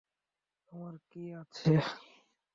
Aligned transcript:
আমার 0.71 0.95
কে 1.09 1.23
আছে? 1.41 1.71